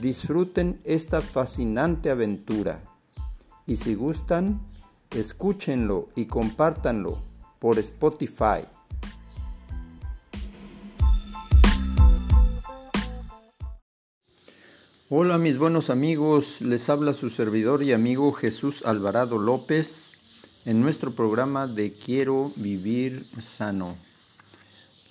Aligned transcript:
Disfruten 0.00 0.80
esta 0.84 1.20
fascinante 1.20 2.10
aventura. 2.10 2.84
Y 3.66 3.76
si 3.76 3.96
gustan, 3.96 4.60
escúchenlo 5.10 6.08
y 6.14 6.26
compártanlo 6.26 7.18
por 7.58 7.80
Spotify. 7.80 8.62
Hola 15.10 15.38
mis 15.38 15.58
buenos 15.58 15.90
amigos, 15.90 16.60
les 16.60 16.88
habla 16.88 17.12
su 17.12 17.28
servidor 17.30 17.82
y 17.82 17.92
amigo 17.92 18.32
Jesús 18.32 18.82
Alvarado 18.84 19.38
López 19.38 20.12
en 20.64 20.80
nuestro 20.80 21.12
programa 21.12 21.66
de 21.66 21.92
Quiero 21.92 22.52
vivir 22.54 23.26
sano 23.40 23.96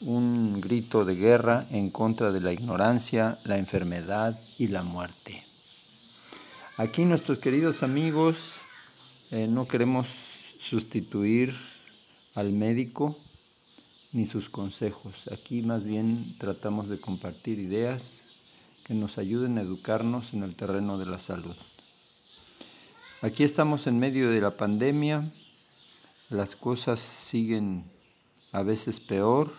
un 0.01 0.61
grito 0.61 1.05
de 1.05 1.15
guerra 1.15 1.65
en 1.71 1.89
contra 1.89 2.31
de 2.31 2.41
la 2.41 2.53
ignorancia, 2.53 3.39
la 3.43 3.57
enfermedad 3.57 4.39
y 4.57 4.67
la 4.67 4.83
muerte. 4.83 5.43
Aquí 6.77 7.05
nuestros 7.05 7.39
queridos 7.39 7.81
amigos 7.81 8.61
eh, 9.31 9.47
no 9.47 9.67
queremos 9.67 10.07
sustituir 10.59 11.55
al 12.35 12.51
médico 12.51 13.17
ni 14.11 14.25
sus 14.25 14.49
consejos. 14.49 15.27
Aquí 15.31 15.61
más 15.61 15.83
bien 15.83 16.35
tratamos 16.37 16.87
de 16.87 16.99
compartir 16.99 17.59
ideas 17.59 18.21
que 18.83 18.93
nos 18.93 19.17
ayuden 19.17 19.57
a 19.57 19.61
educarnos 19.61 20.33
en 20.33 20.43
el 20.43 20.55
terreno 20.55 20.97
de 20.97 21.07
la 21.07 21.19
salud. 21.19 21.55
Aquí 23.21 23.43
estamos 23.43 23.87
en 23.87 23.99
medio 23.99 24.29
de 24.29 24.39
la 24.39 24.55
pandemia, 24.55 25.31
las 26.29 26.55
cosas 26.55 26.99
siguen 26.99 27.83
a 28.51 28.61
veces 28.61 28.99
peor, 28.99 29.51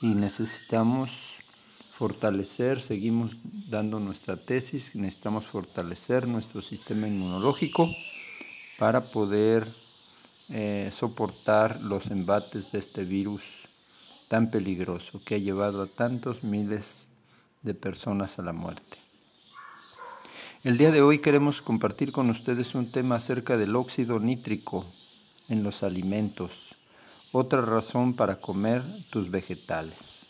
y 0.00 0.14
necesitamos 0.14 1.10
fortalecer, 1.92 2.80
seguimos 2.80 3.32
dando 3.68 4.00
nuestra 4.00 4.36
tesis, 4.36 4.94
necesitamos 4.94 5.44
fortalecer 5.46 6.26
nuestro 6.26 6.62
sistema 6.62 7.06
inmunológico 7.06 7.88
para 8.78 9.02
poder 9.02 9.66
eh, 10.48 10.88
soportar 10.92 11.82
los 11.82 12.10
embates 12.10 12.72
de 12.72 12.78
este 12.78 13.04
virus 13.04 13.42
tan 14.28 14.50
peligroso 14.50 15.20
que 15.24 15.34
ha 15.34 15.38
llevado 15.38 15.82
a 15.82 15.86
tantos 15.86 16.42
miles 16.42 17.08
de 17.62 17.74
personas 17.74 18.38
a 18.38 18.42
la 18.42 18.54
muerte. 18.54 18.96
El 20.64 20.78
día 20.78 20.90
de 20.90 21.02
hoy 21.02 21.18
queremos 21.18 21.60
compartir 21.60 22.12
con 22.12 22.30
ustedes 22.30 22.74
un 22.74 22.90
tema 22.90 23.16
acerca 23.16 23.58
del 23.58 23.76
óxido 23.76 24.18
nítrico 24.18 24.86
en 25.48 25.62
los 25.62 25.82
alimentos 25.82 26.76
otra 27.32 27.60
razón 27.60 28.14
para 28.14 28.36
comer 28.40 28.82
tus 29.10 29.30
vegetales. 29.30 30.28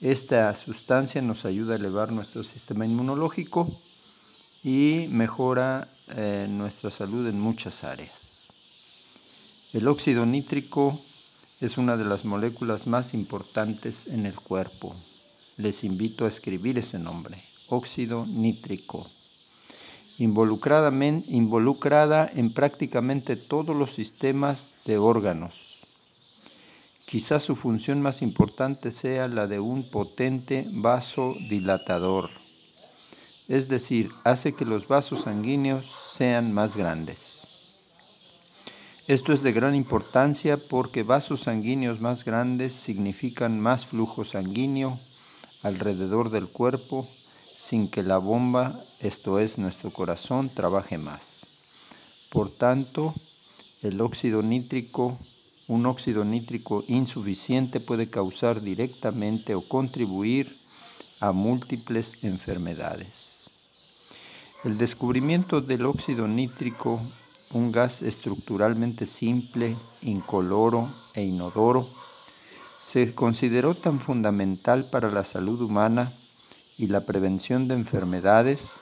Esta 0.00 0.54
sustancia 0.54 1.22
nos 1.22 1.44
ayuda 1.46 1.72
a 1.74 1.78
elevar 1.78 2.12
nuestro 2.12 2.44
sistema 2.44 2.84
inmunológico 2.84 3.80
y 4.62 5.06
mejora 5.10 5.88
eh, 6.08 6.46
nuestra 6.50 6.90
salud 6.90 7.26
en 7.26 7.40
muchas 7.40 7.82
áreas. 7.82 8.42
El 9.72 9.88
óxido 9.88 10.26
nítrico 10.26 11.00
es 11.60 11.78
una 11.78 11.96
de 11.96 12.04
las 12.04 12.26
moléculas 12.26 12.86
más 12.86 13.14
importantes 13.14 14.06
en 14.06 14.26
el 14.26 14.34
cuerpo. 14.34 14.94
Les 15.56 15.82
invito 15.84 16.26
a 16.26 16.28
escribir 16.28 16.78
ese 16.78 16.98
nombre, 16.98 17.42
óxido 17.68 18.26
nítrico. 18.26 19.10
Involucrada 20.18 20.90
en 22.34 22.52
prácticamente 22.52 23.36
todos 23.36 23.74
los 23.74 23.94
sistemas 23.94 24.74
de 24.84 24.98
órganos, 24.98 25.75
Quizás 27.06 27.44
su 27.44 27.54
función 27.54 28.02
más 28.02 28.20
importante 28.20 28.90
sea 28.90 29.28
la 29.28 29.46
de 29.46 29.60
un 29.60 29.88
potente 29.88 30.66
vasodilatador, 30.72 32.30
es 33.46 33.68
decir, 33.68 34.10
hace 34.24 34.54
que 34.54 34.64
los 34.64 34.88
vasos 34.88 35.20
sanguíneos 35.22 35.86
sean 36.04 36.52
más 36.52 36.76
grandes. 36.76 37.46
Esto 39.06 39.32
es 39.32 39.44
de 39.44 39.52
gran 39.52 39.76
importancia 39.76 40.56
porque 40.56 41.04
vasos 41.04 41.42
sanguíneos 41.42 42.00
más 42.00 42.24
grandes 42.24 42.72
significan 42.72 43.60
más 43.60 43.86
flujo 43.86 44.24
sanguíneo 44.24 44.98
alrededor 45.62 46.30
del 46.30 46.48
cuerpo 46.48 47.08
sin 47.56 47.88
que 47.88 48.02
la 48.02 48.18
bomba, 48.18 48.80
esto 48.98 49.38
es 49.38 49.58
nuestro 49.58 49.92
corazón, 49.92 50.48
trabaje 50.48 50.98
más. 50.98 51.46
Por 52.30 52.50
tanto, 52.50 53.14
el 53.80 54.00
óxido 54.00 54.42
nítrico 54.42 55.20
un 55.68 55.86
óxido 55.86 56.24
nítrico 56.24 56.84
insuficiente 56.86 57.80
puede 57.80 58.08
causar 58.08 58.60
directamente 58.60 59.54
o 59.54 59.66
contribuir 59.66 60.56
a 61.20 61.32
múltiples 61.32 62.18
enfermedades. 62.22 63.50
El 64.64 64.78
descubrimiento 64.78 65.60
del 65.60 65.86
óxido 65.86 66.28
nítrico, 66.28 67.00
un 67.52 67.72
gas 67.72 68.02
estructuralmente 68.02 69.06
simple, 69.06 69.76
incoloro 70.02 70.88
e 71.14 71.22
inodoro, 71.22 71.88
se 72.80 73.14
consideró 73.14 73.74
tan 73.74 74.00
fundamental 74.00 74.88
para 74.90 75.10
la 75.10 75.24
salud 75.24 75.60
humana 75.60 76.12
y 76.78 76.86
la 76.86 77.04
prevención 77.04 77.66
de 77.66 77.74
enfermedades 77.74 78.80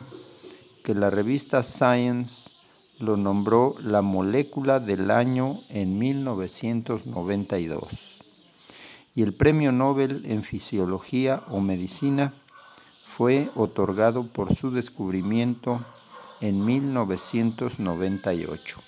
que 0.83 0.95
la 0.95 1.09
revista 1.09 1.63
Science 1.63 2.51
lo 2.99 3.17
nombró 3.17 3.77
la 3.81 4.03
molécula 4.03 4.81
del 4.81 5.11
año 5.11 5.61
en 5.69 5.99
1992 5.99 8.15
y 9.15 9.23
el 9.23 9.33
Premio 9.33 9.73
Nobel 9.73 10.25
en 10.27 10.43
Fisiología 10.43 11.43
o 11.49 11.61
Medicina 11.61 12.35
fue 13.05 13.49
otorgado 13.55 14.27
por 14.27 14.55
su 14.55 14.73
descubrimiento 14.73 15.85
en 16.41 16.65
1998. 16.65 18.81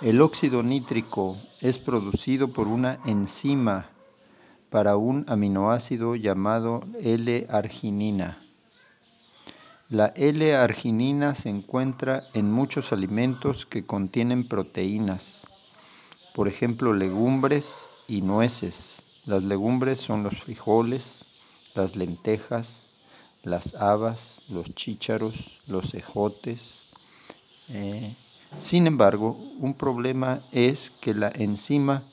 El 0.00 0.20
óxido 0.20 0.62
nítrico 0.62 1.36
es 1.60 1.78
producido 1.78 2.48
por 2.48 2.66
una 2.66 2.98
enzima 3.04 3.90
para 4.70 4.96
un 4.96 5.24
aminoácido 5.28 6.16
llamado 6.16 6.82
L-arginina 7.00 8.39
la 9.90 10.12
L-arginina 10.14 11.34
se 11.34 11.48
encuentra 11.48 12.22
en 12.32 12.48
muchos 12.52 12.92
alimentos 12.92 13.66
que 13.66 13.84
contienen 13.84 14.46
proteínas, 14.46 15.48
por 16.32 16.46
ejemplo 16.46 16.94
legumbres 16.94 17.88
y 18.06 18.22
nueces. 18.22 19.02
Las 19.26 19.42
legumbres 19.42 19.98
son 19.98 20.22
los 20.22 20.38
frijoles, 20.38 21.24
las 21.74 21.96
lentejas, 21.96 22.86
las 23.42 23.74
habas, 23.74 24.42
los 24.48 24.72
chícharos, 24.76 25.58
los 25.66 25.92
ejotes. 25.94 26.84
Eh, 27.68 28.14
sin 28.58 28.86
embargo, 28.86 29.36
un 29.58 29.74
problema 29.74 30.40
es 30.52 30.92
que 31.00 31.14
la 31.14 31.32
enzima 31.34 32.04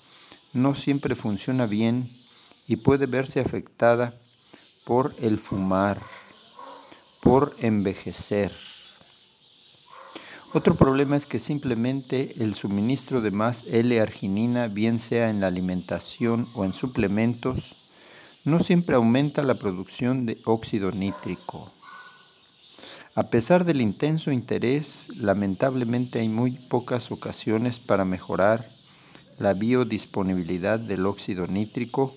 no 0.51 0.73
siempre 0.73 1.13
funciona 1.13 1.67
bien 1.67 2.09
y 2.67 2.77
puede 2.77 3.05
verse 3.05 3.39
afectada 3.39 4.15
por 4.83 5.13
el 5.19 5.37
fumar 5.37 6.01
por 7.27 7.57
envejecer. 7.59 8.53
Otro 10.53 10.75
problema 10.75 11.17
es 11.17 11.25
que 11.25 11.41
simplemente 11.41 12.41
el 12.41 12.55
suministro 12.55 13.19
de 13.19 13.31
más 13.31 13.65
L-arginina, 13.67 14.69
bien 14.69 14.97
sea 14.97 15.29
en 15.29 15.41
la 15.41 15.47
alimentación 15.47 16.47
o 16.53 16.63
en 16.63 16.71
suplementos, 16.71 17.75
no 18.45 18.59
siempre 18.59 18.95
aumenta 18.95 19.43
la 19.43 19.55
producción 19.55 20.25
de 20.25 20.37
óxido 20.45 20.91
nítrico. 20.91 21.73
A 23.13 23.23
pesar 23.23 23.65
del 23.65 23.81
intenso 23.81 24.31
interés, 24.31 25.09
lamentablemente 25.17 26.19
hay 26.19 26.29
muy 26.29 26.51
pocas 26.51 27.11
ocasiones 27.11 27.77
para 27.77 28.05
mejorar 28.05 28.69
la 29.37 29.53
biodisponibilidad 29.53 30.79
del 30.79 31.05
óxido 31.05 31.45
nítrico, 31.45 32.13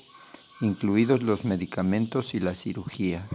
incluidos 0.61 1.25
los 1.25 1.45
medicamentos 1.45 2.33
y 2.33 2.39
la 2.39 2.55
cirugía. 2.55 3.29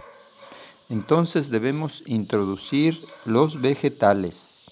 Entonces 0.88 1.50
debemos 1.50 2.02
introducir 2.06 3.04
los 3.24 3.60
vegetales. 3.60 4.70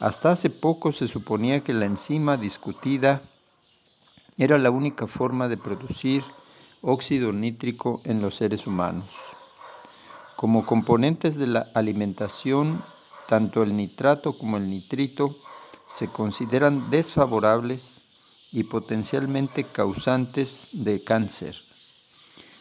Hasta 0.00 0.32
hace 0.32 0.50
poco 0.50 0.90
se 0.90 1.06
suponía 1.06 1.62
que 1.62 1.72
la 1.72 1.86
enzima 1.86 2.36
discutida 2.36 3.22
era 4.36 4.58
la 4.58 4.70
única 4.70 5.06
forma 5.06 5.48
de 5.48 5.56
producir 5.56 6.24
óxido 6.82 7.32
nítrico 7.32 8.00
en 8.04 8.20
los 8.20 8.34
seres 8.34 8.66
humanos. 8.66 9.12
Como 10.36 10.66
componentes 10.66 11.36
de 11.36 11.46
la 11.46 11.70
alimentación, 11.74 12.82
tanto 13.28 13.62
el 13.62 13.76
nitrato 13.76 14.36
como 14.36 14.56
el 14.56 14.68
nitrito 14.68 15.36
se 15.88 16.08
consideran 16.08 16.90
desfavorables 16.90 18.02
y 18.50 18.64
potencialmente 18.64 19.64
causantes 19.64 20.68
de 20.72 21.04
cáncer. 21.04 21.56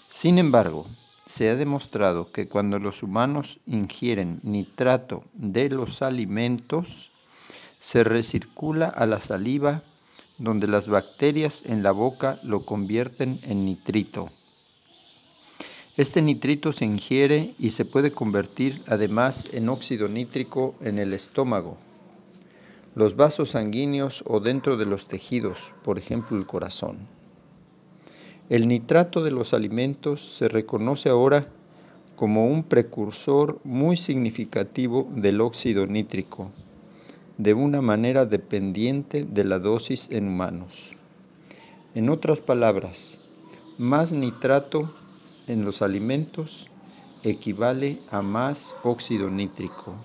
Sin 0.08 0.38
embargo, 0.38 0.86
se 1.26 1.50
ha 1.50 1.56
demostrado 1.56 2.32
que 2.32 2.48
cuando 2.48 2.80
los 2.80 3.04
humanos 3.04 3.60
ingieren 3.66 4.40
nitrato 4.44 5.24
de 5.34 5.70
los 5.70 6.02
alimentos, 6.02 7.12
se 7.80 8.04
recircula 8.04 8.88
a 8.88 9.06
la 9.06 9.20
saliva 9.20 9.84
donde 10.38 10.68
las 10.68 10.88
bacterias 10.88 11.64
en 11.66 11.84
la 11.84 11.92
boca 11.92 12.40
lo 12.44 12.66
convierten 12.66 13.40
en 13.44 13.66
nitrito. 13.66 14.30
Este 15.96 16.22
nitrito 16.22 16.72
se 16.72 16.86
ingiere 16.86 17.54
y 17.60 17.70
se 17.70 17.86
puede 17.86 18.12
convertir 18.12 18.82
además 18.88 19.48
en 19.52 19.70
óxido 19.70 20.08
nítrico 20.08 20.76
en 20.82 20.98
el 20.98 21.14
estómago, 21.14 21.78
los 22.96 23.16
vasos 23.16 23.52
sanguíneos 23.52 24.24
o 24.26 24.40
dentro 24.40 24.76
de 24.76 24.86
los 24.86 25.08
tejidos, 25.08 25.72
por 25.84 25.98
ejemplo 26.00 26.38
el 26.38 26.48
corazón. 26.48 27.08
El 28.54 28.68
nitrato 28.68 29.24
de 29.24 29.32
los 29.32 29.56
alimentos 29.56 30.22
se 30.38 30.48
reconoce 30.48 31.10
ahora 31.10 31.48
como 32.16 32.46
un 32.46 32.62
precursor 32.62 33.60
muy 33.64 33.98
significativo 33.98 35.10
del 35.16 35.42
óxido 35.42 35.88
nítrico, 35.88 36.52
de 37.40 37.56
una 37.56 37.82
manera 37.82 38.28
dependiente 38.28 39.24
de 39.24 39.44
la 39.44 39.58
dosis 39.58 40.08
en 40.12 40.28
humanos. 40.28 40.92
En 41.96 42.12
otras 42.12 42.42
palabras, 42.42 43.20
más 43.80 44.14
nitrato 44.14 44.94
en 45.48 45.66
los 45.66 45.82
alimentos 45.82 46.68
equivale 47.24 47.98
a 48.12 48.22
más 48.22 48.76
óxido 48.84 49.32
nítrico, 49.32 49.96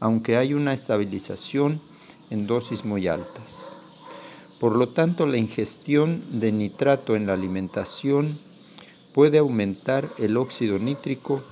aunque 0.00 0.38
hay 0.38 0.54
una 0.54 0.72
estabilización 0.72 1.82
en 2.30 2.46
dosis 2.46 2.86
muy 2.86 3.06
altas. 3.06 3.76
Por 4.64 4.76
lo 4.76 4.88
tanto, 4.88 5.26
la 5.26 5.36
ingestión 5.36 6.22
de 6.40 6.50
nitrato 6.50 7.16
en 7.16 7.26
la 7.26 7.34
alimentación 7.34 8.38
puede 9.12 9.36
aumentar 9.36 10.10
el 10.16 10.38
óxido 10.38 10.78
nítrico 10.78 11.44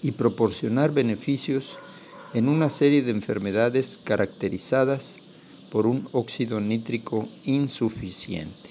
y 0.00 0.12
proporcionar 0.12 0.94
beneficios 0.94 1.76
en 2.32 2.48
una 2.48 2.70
serie 2.70 3.02
de 3.02 3.10
enfermedades 3.10 3.98
caracterizadas 4.02 5.20
por 5.70 5.86
un 5.86 6.08
óxido 6.12 6.60
nítrico 6.60 7.28
insuficiente. 7.44 8.70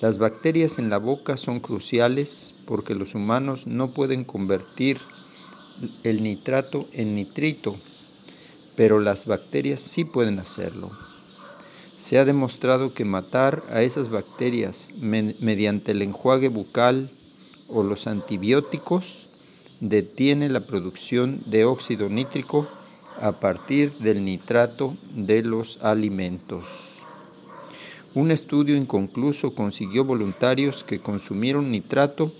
Las 0.00 0.18
bacterias 0.18 0.78
en 0.78 0.90
la 0.90 0.98
boca 0.98 1.36
son 1.36 1.58
cruciales 1.58 2.54
porque 2.64 2.94
los 2.94 3.16
humanos 3.16 3.66
no 3.66 3.90
pueden 3.90 4.22
convertir 4.22 4.98
el 6.04 6.22
nitrato 6.22 6.86
en 6.92 7.16
nitrito, 7.16 7.74
pero 8.76 9.00
las 9.00 9.26
bacterias 9.26 9.80
sí 9.80 10.04
pueden 10.04 10.38
hacerlo. 10.38 10.92
Se 11.96 12.18
ha 12.18 12.24
demostrado 12.24 12.92
que 12.92 13.04
matar 13.04 13.62
a 13.70 13.82
esas 13.82 14.08
bacterias 14.08 14.90
mediante 15.00 15.92
el 15.92 16.02
enjuague 16.02 16.48
bucal 16.48 17.10
o 17.68 17.82
los 17.82 18.06
antibióticos 18.06 19.28
detiene 19.80 20.48
la 20.48 20.60
producción 20.60 21.42
de 21.46 21.64
óxido 21.64 22.08
nítrico 22.08 22.68
a 23.20 23.32
partir 23.32 23.92
del 23.98 24.24
nitrato 24.24 24.96
de 25.14 25.42
los 25.42 25.78
alimentos. 25.82 26.66
Un 28.14 28.30
estudio 28.30 28.76
inconcluso 28.76 29.54
consiguió 29.54 30.04
voluntarios 30.04 30.84
que 30.84 31.00
consumieron 31.00 31.70
nitrato 31.70 32.32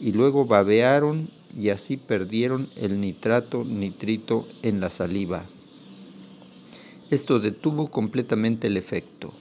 y 0.00 0.12
luego 0.12 0.46
babearon 0.46 1.28
y 1.56 1.70
así 1.70 1.96
perdieron 1.96 2.68
el 2.76 3.00
nitrato 3.00 3.64
nitrito 3.64 4.46
en 4.62 4.80
la 4.80 4.90
saliva. 4.90 5.44
Esto 7.08 7.38
detuvo 7.38 7.88
completamente 7.88 8.66
el 8.66 8.76
efecto. 8.76 9.32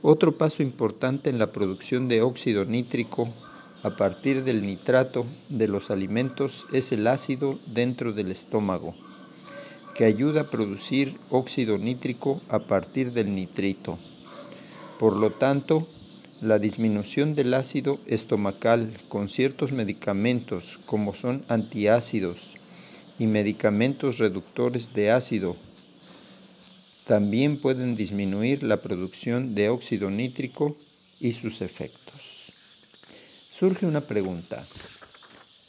Otro 0.00 0.38
paso 0.38 0.62
importante 0.62 1.28
en 1.28 1.38
la 1.38 1.52
producción 1.52 2.08
de 2.08 2.22
óxido 2.22 2.64
nítrico 2.64 3.28
a 3.82 3.96
partir 3.96 4.42
del 4.42 4.64
nitrato 4.64 5.26
de 5.50 5.68
los 5.68 5.90
alimentos 5.90 6.64
es 6.72 6.92
el 6.92 7.08
ácido 7.08 7.58
dentro 7.66 8.14
del 8.14 8.30
estómago, 8.30 8.94
que 9.94 10.06
ayuda 10.06 10.42
a 10.42 10.50
producir 10.50 11.18
óxido 11.28 11.76
nítrico 11.76 12.40
a 12.48 12.60
partir 12.60 13.12
del 13.12 13.34
nitrito. 13.34 13.98
Por 14.98 15.14
lo 15.14 15.32
tanto, 15.32 15.86
la 16.40 16.58
disminución 16.58 17.34
del 17.34 17.52
ácido 17.52 17.98
estomacal 18.06 18.94
con 19.10 19.28
ciertos 19.28 19.72
medicamentos 19.72 20.78
como 20.86 21.12
son 21.12 21.44
antiácidos 21.48 22.54
y 23.18 23.26
medicamentos 23.26 24.16
reductores 24.16 24.94
de 24.94 25.10
ácido 25.10 25.56
también 27.06 27.58
pueden 27.58 27.94
disminuir 27.94 28.64
la 28.64 28.82
producción 28.82 29.54
de 29.54 29.68
óxido 29.68 30.10
nítrico 30.10 30.76
y 31.20 31.34
sus 31.34 31.62
efectos. 31.62 32.52
Surge 33.48 33.86
una 33.86 34.00
pregunta. 34.00 34.66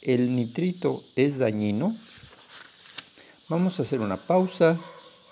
¿El 0.02 0.34
nitrito 0.34 1.04
es 1.14 1.38
dañino? 1.38 1.96
Vamos 3.48 3.78
a 3.78 3.82
hacer 3.82 4.00
una 4.00 4.16
pausa 4.16 4.80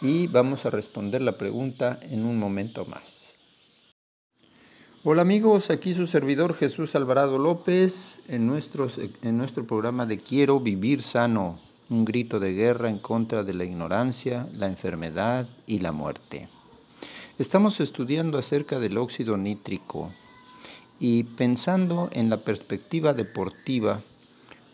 y 0.00 0.28
vamos 0.28 0.64
a 0.64 0.70
responder 0.70 1.22
la 1.22 1.36
pregunta 1.36 1.98
en 2.02 2.24
un 2.24 2.38
momento 2.38 2.84
más. 2.84 3.34
Hola 5.02 5.22
amigos, 5.22 5.70
aquí 5.70 5.92
su 5.92 6.06
servidor 6.06 6.54
Jesús 6.54 6.94
Alvarado 6.94 7.36
López 7.38 8.20
en, 8.28 8.48
en 9.22 9.36
nuestro 9.36 9.66
programa 9.66 10.06
de 10.06 10.18
Quiero 10.18 10.60
vivir 10.60 11.02
sano 11.02 11.65
un 11.88 12.04
grito 12.04 12.40
de 12.40 12.52
guerra 12.52 12.88
en 12.88 12.98
contra 12.98 13.44
de 13.44 13.54
la 13.54 13.64
ignorancia, 13.64 14.48
la 14.52 14.66
enfermedad 14.66 15.48
y 15.66 15.78
la 15.78 15.92
muerte. 15.92 16.48
Estamos 17.38 17.80
estudiando 17.80 18.38
acerca 18.38 18.78
del 18.78 18.98
óxido 18.98 19.36
nítrico 19.36 20.10
y 20.98 21.24
pensando 21.24 22.08
en 22.12 22.30
la 22.30 22.38
perspectiva 22.38 23.12
deportiva, 23.12 24.02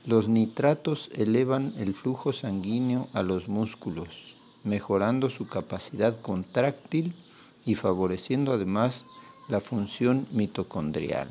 los 0.07 0.29
nitratos 0.29 1.11
elevan 1.15 1.75
el 1.77 1.95
flujo 1.95 2.33
sanguíneo 2.33 3.09
a 3.13 3.23
los 3.23 3.49
músculos, 3.49 4.37
mejorando 4.65 5.29
su 5.31 5.49
capacidad 5.49 6.21
contráctil 6.21 7.13
y 7.65 7.75
favoreciendo 7.75 8.53
además 8.53 9.05
la 9.49 9.61
función 9.61 10.27
mitocondrial. 10.33 11.29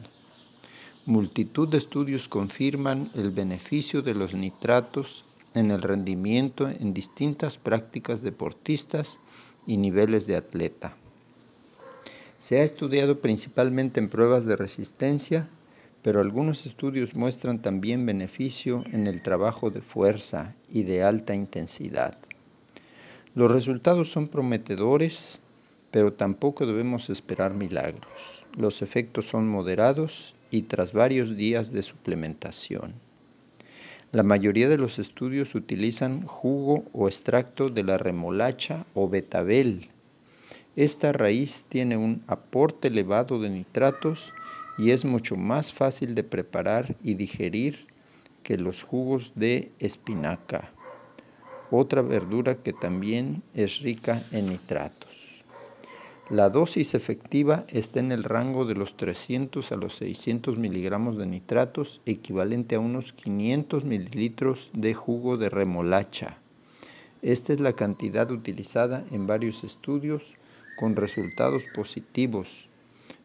Multitud 1.05 1.67
de 1.67 1.77
estudios 1.77 2.27
confirman 2.27 3.09
el 3.15 3.31
beneficio 3.31 4.01
de 4.01 4.13
los 4.13 4.33
nitratos 4.33 5.25
en 5.53 5.71
el 5.71 5.81
rendimiento 5.81 6.69
en 6.69 6.93
distintas 6.93 7.57
prácticas 7.57 8.21
deportistas 8.21 9.19
y 9.67 9.77
niveles 9.77 10.27
de 10.27 10.35
atleta. 10.35 10.95
Se 12.39 12.59
ha 12.59 12.63
estudiado 12.63 13.19
principalmente 13.19 13.99
en 13.99 14.09
pruebas 14.09 14.45
de 14.45 14.55
resistencia, 14.55 15.47
pero 16.01 16.21
algunos 16.21 16.65
estudios 16.65 17.13
muestran 17.13 17.61
también 17.61 18.05
beneficio 18.05 18.83
en 18.91 19.05
el 19.05 19.21
trabajo 19.21 19.69
de 19.69 19.81
fuerza 19.81 20.55
y 20.67 20.83
de 20.83 21.03
alta 21.03 21.35
intensidad. 21.35 22.17
Los 23.35 23.51
resultados 23.51 24.11
son 24.11 24.27
prometedores, 24.27 25.39
pero 25.91 26.13
tampoco 26.13 26.65
debemos 26.65 27.09
esperar 27.09 27.53
milagros. 27.53 28.43
Los 28.57 28.81
efectos 28.81 29.27
son 29.27 29.47
moderados 29.47 30.33
y 30.49 30.63
tras 30.63 30.93
varios 30.93 31.35
días 31.37 31.71
de 31.71 31.83
suplementación. 31.83 32.93
La 34.11 34.23
mayoría 34.23 34.67
de 34.67 34.77
los 34.77 34.99
estudios 34.99 35.55
utilizan 35.55 36.27
jugo 36.27 36.83
o 36.91 37.07
extracto 37.07 37.69
de 37.69 37.83
la 37.83 37.97
remolacha 37.97 38.85
o 38.93 39.07
betabel. 39.07 39.87
Esta 40.75 41.13
raíz 41.13 41.63
tiene 41.69 41.95
un 41.95 42.21
aporte 42.27 42.89
elevado 42.89 43.39
de 43.39 43.49
nitratos 43.49 44.33
y 44.77 44.91
es 44.91 45.05
mucho 45.05 45.37
más 45.37 45.71
fácil 45.71 46.13
de 46.13 46.23
preparar 46.25 46.97
y 47.01 47.13
digerir 47.13 47.87
que 48.43 48.57
los 48.57 48.83
jugos 48.83 49.31
de 49.35 49.71
espinaca, 49.79 50.71
otra 51.69 52.01
verdura 52.01 52.55
que 52.55 52.73
también 52.73 53.43
es 53.53 53.79
rica 53.79 54.23
en 54.31 54.47
nitratos. 54.47 55.20
La 56.31 56.49
dosis 56.49 56.95
efectiva 56.95 57.65
está 57.67 57.99
en 57.99 58.13
el 58.13 58.23
rango 58.23 58.63
de 58.63 58.73
los 58.73 58.95
300 58.95 59.69
a 59.73 59.75
los 59.75 59.97
600 59.97 60.57
miligramos 60.57 61.17
de 61.17 61.25
nitratos, 61.25 61.99
equivalente 62.05 62.75
a 62.75 62.79
unos 62.79 63.11
500 63.11 63.83
mililitros 63.83 64.69
de 64.71 64.93
jugo 64.93 65.35
de 65.35 65.49
remolacha. 65.49 66.37
Esta 67.21 67.51
es 67.51 67.59
la 67.59 67.73
cantidad 67.73 68.31
utilizada 68.31 69.03
en 69.11 69.27
varios 69.27 69.65
estudios 69.65 70.37
con 70.79 70.95
resultados 70.95 71.65
positivos, 71.75 72.69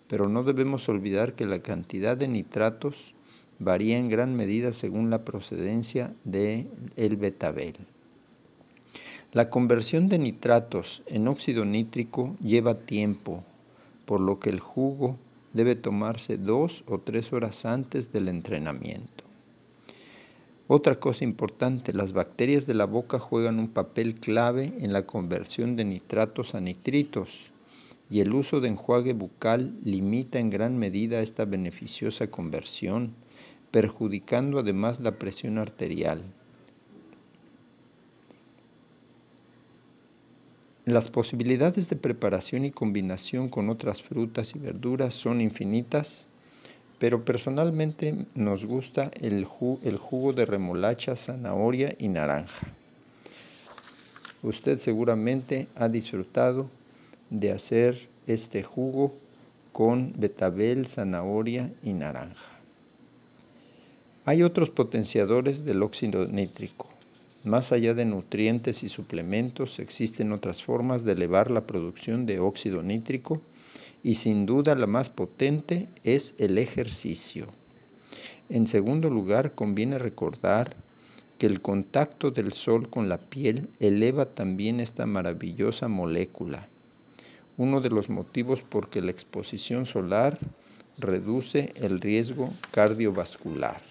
pero 0.08 0.28
no 0.28 0.42
debemos 0.42 0.88
olvidar 0.88 1.34
que 1.34 1.46
la 1.46 1.60
cantidad 1.60 2.16
de 2.16 2.26
nitratos 2.26 3.14
varía 3.60 3.98
en 3.98 4.08
gran 4.08 4.34
medida 4.34 4.72
según 4.72 5.10
la 5.10 5.24
procedencia 5.24 6.12
del 6.24 6.66
el 6.96 7.16
betabel. 7.16 7.76
La 9.32 9.50
conversión 9.50 10.08
de 10.08 10.18
nitratos 10.18 11.02
en 11.06 11.28
óxido 11.28 11.64
nítrico 11.64 12.36
lleva 12.40 12.80
tiempo, 12.80 13.44
por 14.04 14.20
lo 14.20 14.38
que 14.38 14.50
el 14.50 14.60
jugo 14.60 15.18
debe 15.52 15.74
tomarse 15.74 16.38
dos 16.38 16.84
o 16.86 16.98
tres 16.98 17.32
horas 17.32 17.66
antes 17.66 18.12
del 18.12 18.28
entrenamiento. 18.28 19.24
Otra 20.68 20.98
cosa 20.98 21.24
importante, 21.24 21.92
las 21.92 22.12
bacterias 22.12 22.66
de 22.66 22.74
la 22.74 22.86
boca 22.86 23.18
juegan 23.18 23.58
un 23.58 23.68
papel 23.68 24.16
clave 24.16 24.74
en 24.80 24.92
la 24.92 25.06
conversión 25.06 25.76
de 25.76 25.84
nitratos 25.84 26.54
a 26.54 26.60
nitritos 26.60 27.52
y 28.10 28.20
el 28.20 28.34
uso 28.34 28.60
de 28.60 28.68
enjuague 28.68 29.12
bucal 29.12 29.74
limita 29.84 30.38
en 30.38 30.50
gran 30.50 30.76
medida 30.76 31.20
esta 31.20 31.44
beneficiosa 31.44 32.30
conversión, 32.30 33.14
perjudicando 33.70 34.58
además 34.58 35.00
la 35.00 35.12
presión 35.18 35.58
arterial. 35.58 36.22
Las 40.86 41.08
posibilidades 41.08 41.90
de 41.90 41.96
preparación 41.96 42.64
y 42.64 42.70
combinación 42.70 43.50
con 43.50 43.68
otras 43.68 44.02
frutas 44.02 44.54
y 44.54 44.58
verduras 44.58 45.12
son 45.12 45.40
infinitas 45.40 46.28
pero 46.98 47.24
personalmente 47.24 48.14
nos 48.34 48.64
gusta 48.64 49.10
el, 49.20 49.44
jugo, 49.44 50.32
de 50.32 50.46
remolacha, 50.46 51.14
zanahoria 51.16 51.94
y 51.98 52.08
naranja. 52.08 52.68
Usted 54.42 54.78
seguramente 54.78 55.68
ha 55.74 55.88
disfrutado 55.88 56.70
de 57.30 57.52
hacer 57.52 58.08
este 58.26 58.62
jugo 58.62 59.14
con 59.72 60.14
betabel, 60.16 60.86
zanahoria 60.86 61.70
y 61.82 61.92
naranja. 61.92 62.50
Hay 64.24 64.42
otros 64.42 64.70
potenciadores 64.70 65.64
del 65.64 65.82
óxido 65.82 66.26
nítrico. 66.26 66.88
Más 67.46 67.70
allá 67.70 67.94
de 67.94 68.04
nutrientes 68.04 68.82
y 68.82 68.88
suplementos, 68.88 69.78
existen 69.78 70.32
otras 70.32 70.64
formas 70.64 71.04
de 71.04 71.12
elevar 71.12 71.48
la 71.48 71.60
producción 71.60 72.26
de 72.26 72.40
óxido 72.40 72.82
nítrico 72.82 73.40
y 74.02 74.16
sin 74.16 74.46
duda 74.46 74.74
la 74.74 74.88
más 74.88 75.10
potente 75.10 75.86
es 76.02 76.34
el 76.38 76.58
ejercicio. 76.58 77.46
En 78.48 78.66
segundo 78.66 79.10
lugar, 79.10 79.52
conviene 79.52 79.96
recordar 79.98 80.74
que 81.38 81.46
el 81.46 81.60
contacto 81.60 82.32
del 82.32 82.52
sol 82.52 82.90
con 82.90 83.08
la 83.08 83.18
piel 83.18 83.68
eleva 83.78 84.26
también 84.26 84.80
esta 84.80 85.06
maravillosa 85.06 85.86
molécula, 85.86 86.66
uno 87.58 87.80
de 87.80 87.90
los 87.90 88.10
motivos 88.10 88.62
por 88.62 88.90
que 88.90 89.02
la 89.02 89.12
exposición 89.12 89.86
solar 89.86 90.36
reduce 90.98 91.72
el 91.76 92.00
riesgo 92.00 92.50
cardiovascular. 92.72 93.82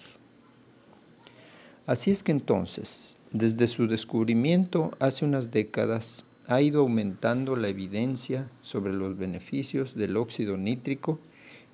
Así 1.86 2.10
es 2.10 2.22
que 2.22 2.32
entonces, 2.32 3.15
desde 3.32 3.66
su 3.66 3.86
descubrimiento 3.86 4.92
hace 5.00 5.24
unas 5.24 5.50
décadas, 5.50 6.24
ha 6.46 6.60
ido 6.62 6.80
aumentando 6.80 7.56
la 7.56 7.68
evidencia 7.68 8.48
sobre 8.60 8.92
los 8.92 9.18
beneficios 9.18 9.96
del 9.96 10.16
óxido 10.16 10.56
nítrico 10.56 11.18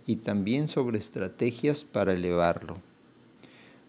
y 0.06 0.16
también 0.16 0.68
sobre 0.68 0.98
estrategias 0.98 1.84
para 1.84 2.14
elevarlo. 2.14 2.78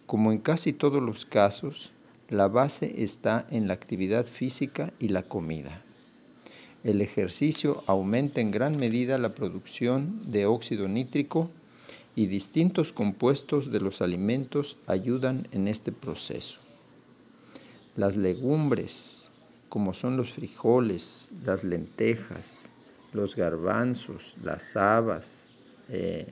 Como 0.06 0.30
en 0.30 0.38
casi 0.38 0.72
todos 0.72 1.02
los 1.02 1.24
casos, 1.24 1.92
la 2.28 2.48
base 2.48 3.02
está 3.02 3.46
en 3.50 3.66
la 3.66 3.74
actividad 3.74 4.26
física 4.26 4.92
y 4.98 5.08
la 5.08 5.22
comida. 5.22 5.82
El 6.84 7.00
ejercicio 7.00 7.82
aumenta 7.86 8.42
en 8.42 8.50
gran 8.50 8.76
medida 8.76 9.16
la 9.16 9.30
producción 9.30 10.30
de 10.30 10.44
óxido 10.44 10.86
nítrico 10.86 11.50
y 12.14 12.26
distintos 12.26 12.92
compuestos 12.92 13.72
de 13.72 13.80
los 13.80 14.02
alimentos 14.02 14.76
ayudan 14.86 15.48
en 15.52 15.66
este 15.66 15.92
proceso. 15.92 16.63
Las 17.96 18.16
legumbres, 18.16 19.30
como 19.68 19.94
son 19.94 20.16
los 20.16 20.32
frijoles, 20.32 21.30
las 21.44 21.62
lentejas, 21.62 22.68
los 23.12 23.36
garbanzos, 23.36 24.34
las 24.42 24.74
habas 24.74 25.46
eh, 25.88 26.26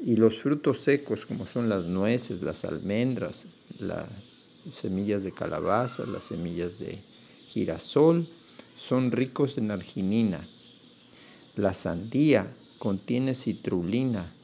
y 0.00 0.16
los 0.16 0.40
frutos 0.40 0.80
secos 0.80 1.24
como 1.24 1.46
son 1.46 1.68
las 1.68 1.84
nueces, 1.84 2.42
las 2.42 2.64
almendras, 2.64 3.46
las 3.78 4.08
semillas 4.68 5.22
de 5.22 5.30
calabaza, 5.30 6.04
las 6.04 6.24
semillas 6.24 6.80
de 6.80 6.98
girasol, 7.46 8.26
son 8.76 9.12
ricos 9.12 9.58
en 9.58 9.70
arginina. 9.70 10.40
La 11.54 11.74
sandía 11.74 12.52
contiene 12.80 13.34
citrulina 13.34 14.34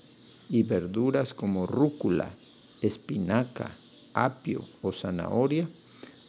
y 0.49 0.63
verduras 0.63 1.35
como 1.35 1.67
rúcula, 1.67 2.37
espinaca, 2.81 3.77
apio 4.15 4.65
o 4.83 4.93
zanahoria 4.93 5.69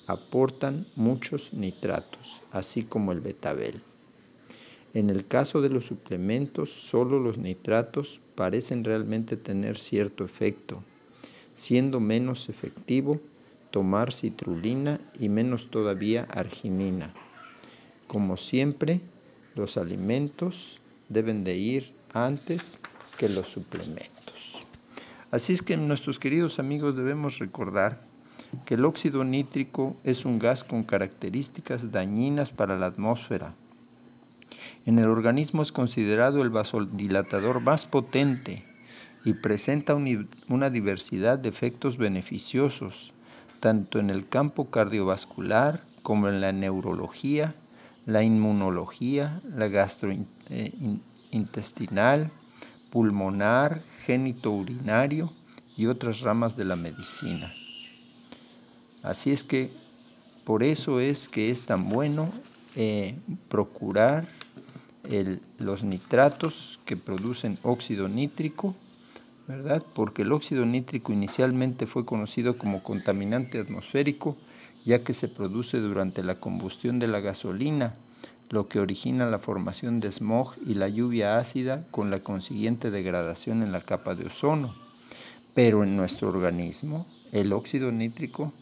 aportan 0.07 0.85
muchos 0.95 1.53
nitratos, 1.53 2.41
así 2.51 2.83
como 2.83 3.11
el 3.11 3.21
betabel. 3.21 3.81
En 4.93 5.09
el 5.09 5.25
caso 5.25 5.61
de 5.61 5.69
los 5.69 5.85
suplementos, 5.85 6.71
solo 6.71 7.19
los 7.19 7.37
nitratos 7.37 8.21
parecen 8.35 8.83
realmente 8.83 9.37
tener 9.37 9.79
cierto 9.79 10.23
efecto, 10.23 10.83
siendo 11.55 11.99
menos 11.99 12.49
efectivo 12.49 13.19
tomar 13.71 14.13
citrulina 14.13 14.99
y 15.19 15.29
menos 15.29 15.69
todavía 15.69 16.27
arginina. 16.29 17.11
Como 18.07 18.37
siempre, 18.37 19.01
los 19.55 19.77
alimentos 19.77 20.79
deben 21.09 21.43
de 21.43 21.57
ir 21.57 21.95
antes 22.13 22.79
que 23.17 23.29
los 23.29 23.47
suplementos. 23.47 24.63
Así 25.31 25.53
es 25.53 25.63
que 25.63 25.75
nuestros 25.75 26.19
queridos 26.19 26.59
amigos 26.59 26.95
debemos 26.95 27.39
recordar 27.39 28.12
que 28.65 28.75
el 28.75 28.85
óxido 28.85 29.23
nítrico 29.23 29.95
es 30.03 30.25
un 30.25 30.37
gas 30.39 30.63
con 30.63 30.83
características 30.83 31.91
dañinas 31.91 32.51
para 32.51 32.77
la 32.77 32.87
atmósfera. 32.87 33.53
En 34.85 34.99
el 34.99 35.09
organismo 35.09 35.61
es 35.61 35.71
considerado 35.71 36.41
el 36.41 36.49
vasodilatador 36.49 37.61
más 37.61 37.85
potente 37.85 38.65
y 39.25 39.33
presenta 39.33 39.95
una 39.95 40.69
diversidad 40.69 41.39
de 41.39 41.49
efectos 41.49 41.97
beneficiosos, 41.97 43.13
tanto 43.59 43.99
en 43.99 44.09
el 44.09 44.27
campo 44.27 44.69
cardiovascular 44.69 45.83
como 46.01 46.27
en 46.27 46.41
la 46.41 46.51
neurología, 46.51 47.55
la 48.05 48.23
inmunología, 48.23 49.39
la 49.49 49.69
gastrointestinal, 49.69 52.31
pulmonar, 52.89 53.81
génito 54.05 54.51
urinario 54.51 55.31
y 55.77 55.85
otras 55.85 56.19
ramas 56.19 56.57
de 56.57 56.65
la 56.65 56.75
medicina. 56.75 57.53
Así 59.03 59.31
es 59.31 59.43
que 59.43 59.69
por 60.45 60.63
eso 60.63 60.99
es 60.99 61.27
que 61.27 61.51
es 61.51 61.65
tan 61.65 61.89
bueno 61.89 62.31
eh, 62.75 63.15
procurar 63.49 64.25
los 65.57 65.83
nitratos 65.83 66.79
que 66.85 66.95
producen 66.95 67.57
óxido 67.61 68.07
nítrico, 68.07 68.73
¿verdad? 69.47 69.83
Porque 69.93 70.21
el 70.21 70.31
óxido 70.31 70.65
nítrico 70.65 71.11
inicialmente 71.11 71.87
fue 71.87 72.05
conocido 72.05 72.57
como 72.57 72.83
contaminante 72.83 73.59
atmosférico, 73.59 74.37
ya 74.85 75.03
que 75.03 75.13
se 75.13 75.27
produce 75.27 75.79
durante 75.79 76.23
la 76.23 76.39
combustión 76.39 76.99
de 76.99 77.07
la 77.07 77.19
gasolina, 77.19 77.95
lo 78.49 78.69
que 78.69 78.79
origina 78.79 79.25
la 79.25 79.39
formación 79.39 79.99
de 79.99 80.11
smog 80.11 80.55
y 80.65 80.75
la 80.75 80.87
lluvia 80.87 81.37
ácida 81.37 81.85
con 81.91 82.09
la 82.09 82.19
consiguiente 82.19 82.89
degradación 82.89 83.61
en 83.61 83.73
la 83.73 83.81
capa 83.81 84.15
de 84.15 84.27
ozono. 84.27 84.73
Pero 85.53 85.83
en 85.83 85.97
nuestro 85.97 86.29
organismo, 86.29 87.05
el 87.33 87.51
óxido 87.51 87.91
nítrico 87.91 88.53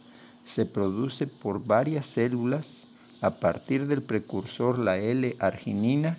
se 0.51 0.65
produce 0.65 1.27
por 1.27 1.65
varias 1.65 2.05
células 2.05 2.85
a 3.21 3.39
partir 3.39 3.87
del 3.87 4.01
precursor 4.01 4.79
la 4.79 4.97
L-arginina 4.97 6.17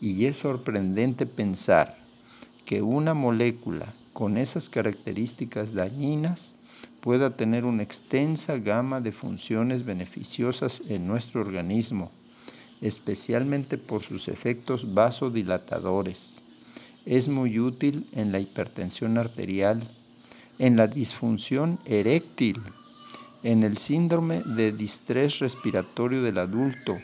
y 0.00 0.24
es 0.24 0.36
sorprendente 0.38 1.26
pensar 1.26 1.98
que 2.64 2.80
una 2.80 3.12
molécula 3.12 3.92
con 4.14 4.38
esas 4.38 4.70
características 4.70 5.74
dañinas 5.74 6.54
pueda 7.00 7.36
tener 7.36 7.66
una 7.66 7.82
extensa 7.82 8.56
gama 8.56 9.02
de 9.02 9.12
funciones 9.12 9.84
beneficiosas 9.84 10.82
en 10.88 11.06
nuestro 11.06 11.42
organismo, 11.42 12.10
especialmente 12.80 13.76
por 13.76 14.02
sus 14.02 14.28
efectos 14.28 14.94
vasodilatadores. 14.94 16.40
Es 17.04 17.28
muy 17.28 17.58
útil 17.58 18.08
en 18.12 18.32
la 18.32 18.40
hipertensión 18.40 19.18
arterial, 19.18 19.82
en 20.58 20.76
la 20.78 20.86
disfunción 20.86 21.78
eréctil, 21.84 22.62
en 23.44 23.62
el 23.62 23.78
síndrome 23.78 24.42
de 24.42 24.72
distrés 24.72 25.38
respiratorio 25.38 26.22
del 26.22 26.38
adulto, 26.38 26.98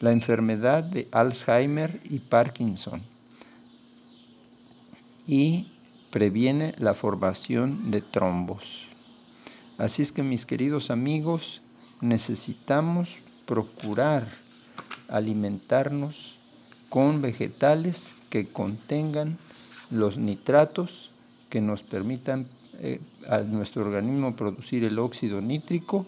la 0.00 0.10
enfermedad 0.10 0.82
de 0.82 1.08
Alzheimer 1.12 2.00
y 2.04 2.18
Parkinson 2.18 3.02
y 5.26 5.66
previene 6.10 6.74
la 6.78 6.94
formación 6.94 7.90
de 7.90 8.00
trombos. 8.00 8.86
Así 9.76 10.02
es 10.02 10.10
que 10.10 10.22
mis 10.22 10.46
queridos 10.46 10.90
amigos, 10.90 11.60
necesitamos 12.00 13.18
procurar 13.44 14.26
alimentarnos 15.08 16.38
con 16.88 17.20
vegetales 17.20 18.14
que 18.30 18.46
contengan 18.46 19.36
los 19.90 20.16
nitratos 20.16 21.10
que 21.50 21.60
nos 21.60 21.82
permitan 21.82 22.46
eh, 22.78 23.00
a 23.28 23.38
nuestro 23.38 23.82
organismo 23.82 24.36
producir 24.36 24.84
el 24.84 24.98
óxido 24.98 25.40
nítrico 25.40 26.06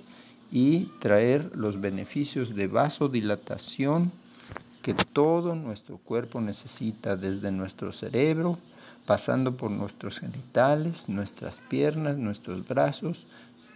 y 0.50 0.87
traer 1.00 1.50
los 1.55 1.81
beneficios 1.81 2.55
de 2.55 2.67
vasodilatación 2.67 4.12
que 4.83 4.95
todo 4.95 5.55
nuestro 5.55 5.99
cuerpo 5.99 6.41
necesita, 6.41 7.17
desde 7.17 7.53
nuestro 7.53 7.93
cerebro, 7.93 8.59
pasando 9.07 9.57
por 9.57 9.71
nuestros 9.71 10.21
genitales, 10.21 11.09
nuestras 11.09 11.61
piernas, 11.61 12.17
nuestros 12.17 12.67
brazos, 12.67 13.27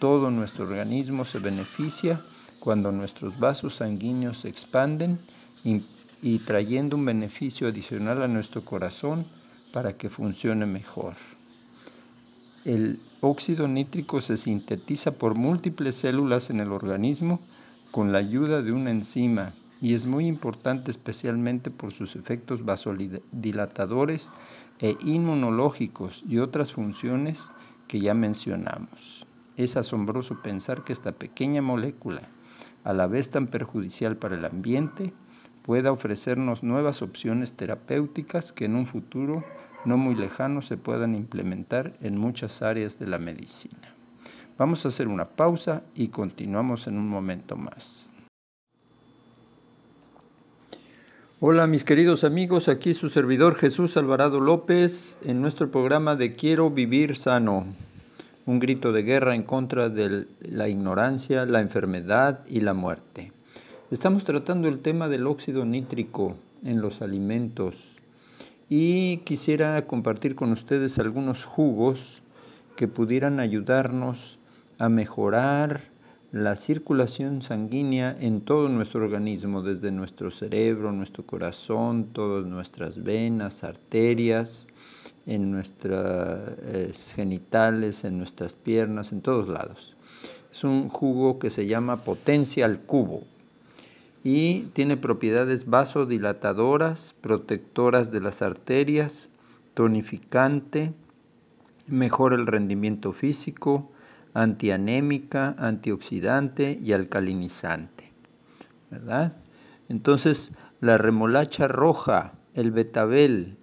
Todo 0.00 0.30
nuestro 0.30 0.64
organismo 0.64 1.24
se 1.24 1.38
beneficia 1.38 2.20
cuando 2.60 2.92
nuestros 2.92 3.38
vasos 3.38 3.76
sanguíneos 3.76 4.38
se 4.40 4.48
expanden 4.48 5.18
y, 5.64 5.82
y 6.20 6.40
trayendo 6.40 6.96
un 6.96 7.06
beneficio 7.06 7.68
adicional 7.68 8.22
a 8.22 8.28
nuestro 8.28 8.64
corazón 8.64 9.24
para 9.72 9.96
que 9.96 10.10
funcione 10.10 10.66
mejor. 10.66 11.33
El 12.64 12.98
óxido 13.20 13.68
nítrico 13.68 14.22
se 14.22 14.38
sintetiza 14.38 15.12
por 15.12 15.34
múltiples 15.34 15.96
células 15.96 16.48
en 16.48 16.60
el 16.60 16.72
organismo 16.72 17.40
con 17.90 18.10
la 18.10 18.18
ayuda 18.18 18.62
de 18.62 18.72
una 18.72 18.90
enzima 18.90 19.52
y 19.82 19.92
es 19.92 20.06
muy 20.06 20.26
importante 20.26 20.90
especialmente 20.90 21.70
por 21.70 21.92
sus 21.92 22.16
efectos 22.16 22.64
vasodilatadores 22.64 24.30
e 24.80 24.96
inmunológicos 25.04 26.24
y 26.26 26.38
otras 26.38 26.72
funciones 26.72 27.50
que 27.86 28.00
ya 28.00 28.14
mencionamos. 28.14 29.26
Es 29.58 29.76
asombroso 29.76 30.40
pensar 30.42 30.84
que 30.84 30.94
esta 30.94 31.12
pequeña 31.12 31.60
molécula, 31.60 32.22
a 32.82 32.94
la 32.94 33.06
vez 33.06 33.28
tan 33.28 33.46
perjudicial 33.46 34.16
para 34.16 34.36
el 34.36 34.44
ambiente, 34.46 35.12
pueda 35.62 35.92
ofrecernos 35.92 36.62
nuevas 36.62 37.02
opciones 37.02 37.52
terapéuticas 37.52 38.52
que 38.52 38.64
en 38.64 38.74
un 38.74 38.86
futuro 38.86 39.44
no 39.84 39.96
muy 39.96 40.14
lejano 40.14 40.62
se 40.62 40.76
puedan 40.76 41.14
implementar 41.14 41.92
en 42.00 42.18
muchas 42.18 42.62
áreas 42.62 42.98
de 42.98 43.06
la 43.06 43.18
medicina. 43.18 43.94
Vamos 44.56 44.84
a 44.84 44.88
hacer 44.88 45.08
una 45.08 45.24
pausa 45.24 45.82
y 45.94 46.08
continuamos 46.08 46.86
en 46.86 46.96
un 46.96 47.08
momento 47.08 47.56
más. 47.56 48.06
Hola 51.40 51.66
mis 51.66 51.84
queridos 51.84 52.24
amigos, 52.24 52.68
aquí 52.68 52.94
su 52.94 53.10
servidor 53.10 53.56
Jesús 53.56 53.96
Alvarado 53.96 54.40
López 54.40 55.18
en 55.24 55.42
nuestro 55.42 55.70
programa 55.70 56.16
de 56.16 56.32
Quiero 56.32 56.70
vivir 56.70 57.16
sano, 57.16 57.66
un 58.46 58.60
grito 58.60 58.92
de 58.92 59.02
guerra 59.02 59.34
en 59.34 59.42
contra 59.42 59.90
de 59.90 60.26
la 60.40 60.68
ignorancia, 60.68 61.44
la 61.44 61.60
enfermedad 61.60 62.40
y 62.48 62.60
la 62.60 62.72
muerte. 62.72 63.32
Estamos 63.90 64.24
tratando 64.24 64.68
el 64.68 64.78
tema 64.78 65.08
del 65.08 65.26
óxido 65.26 65.66
nítrico 65.66 66.36
en 66.64 66.80
los 66.80 67.02
alimentos 67.02 67.93
y 68.68 69.18
quisiera 69.18 69.86
compartir 69.86 70.34
con 70.34 70.52
ustedes 70.52 70.98
algunos 70.98 71.44
jugos 71.44 72.22
que 72.76 72.88
pudieran 72.88 73.40
ayudarnos 73.40 74.38
a 74.78 74.88
mejorar 74.88 75.82
la 76.32 76.56
circulación 76.56 77.42
sanguínea 77.42 78.16
en 78.18 78.40
todo 78.40 78.68
nuestro 78.68 79.04
organismo, 79.04 79.62
desde 79.62 79.92
nuestro 79.92 80.32
cerebro, 80.32 80.90
nuestro 80.90 81.24
corazón, 81.24 82.08
todas 82.12 82.44
nuestras 82.46 83.04
venas, 83.04 83.62
arterias, 83.62 84.66
en 85.26 85.52
nuestros 85.52 87.12
genitales, 87.14 88.04
en 88.04 88.18
nuestras 88.18 88.54
piernas, 88.54 89.12
en 89.12 89.20
todos 89.20 89.48
lados. 89.48 89.96
Es 90.52 90.64
un 90.64 90.88
jugo 90.88 91.38
que 91.38 91.50
se 91.50 91.66
llama 91.66 91.98
potencia 91.98 92.66
al 92.66 92.80
cubo 92.80 93.22
y 94.24 94.62
tiene 94.72 94.96
propiedades 94.96 95.66
vasodilatadoras, 95.66 97.14
protectoras 97.20 98.10
de 98.10 98.20
las 98.20 98.40
arterias, 98.40 99.28
tonificante, 99.74 100.94
mejora 101.86 102.34
el 102.34 102.46
rendimiento 102.46 103.12
físico, 103.12 103.92
antianémica, 104.32 105.54
antioxidante 105.58 106.80
y 106.82 106.92
alcalinizante. 106.94 108.12
¿Verdad? 108.90 109.36
Entonces, 109.90 110.52
la 110.80 110.96
remolacha 110.96 111.68
roja, 111.68 112.32
el 112.54 112.70
betabel, 112.70 113.58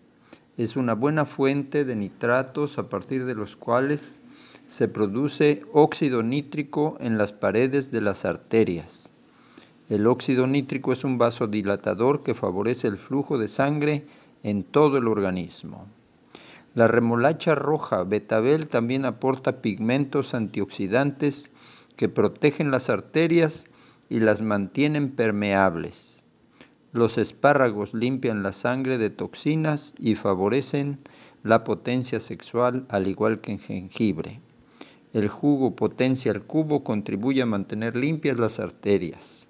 es 0.58 0.76
una 0.76 0.94
buena 0.94 1.26
fuente 1.26 1.86
de 1.86 1.96
nitratos 1.96 2.78
a 2.78 2.88
partir 2.88 3.26
de 3.26 3.34
los 3.34 3.56
cuales 3.56 4.20
se 4.68 4.88
produce 4.88 5.64
óxido 5.74 6.22
nítrico 6.22 6.98
en 7.00 7.18
las 7.18 7.32
paredes 7.32 7.90
de 7.90 8.02
las 8.02 8.26
arterias. 8.26 9.11
El 9.92 10.08
óxido 10.08 10.48
nítrico 10.48 10.94
es 10.94 11.04
un 11.04 11.18
vasodilatador 11.18 12.24
que 12.24 12.34
favorece 12.34 12.88
el 12.88 12.96
flujo 12.96 13.38
de 13.38 13.50
sangre 13.50 14.06
en 14.42 14.64
todo 14.64 14.98
el 14.98 15.06
organismo. 15.06 15.86
La 16.76 16.88
remolacha 16.88 17.56
roja 17.56 18.06
betabel 18.06 18.70
también 18.70 19.04
aporta 19.04 19.62
pigmentos 19.62 20.34
antioxidantes 20.34 21.52
que 21.98 22.08
protegen 22.08 22.72
las 22.72 22.90
arterias 22.90 23.66
y 24.08 24.22
las 24.22 24.42
mantienen 24.42 25.12
permeables. 25.12 26.24
Los 26.94 27.18
espárragos 27.18 27.94
limpian 27.94 28.44
la 28.44 28.54
sangre 28.54 28.98
de 28.98 29.10
toxinas 29.10 29.94
y 30.00 30.16
favorecen 30.16 31.00
la 31.44 31.66
potencia 31.66 32.22
sexual 32.22 32.86
al 32.88 33.10
igual 33.10 33.42
que 33.42 33.52
en 33.52 33.60
jengibre. 33.60 34.40
El 35.12 35.28
jugo 35.28 35.76
potencia 35.76 36.32
al 36.32 36.44
cubo 36.44 36.86
contribuye 36.86 37.42
a 37.42 37.46
mantener 37.46 37.98
limpias 37.98 38.40
las 38.40 38.62
arterias. 38.62 39.50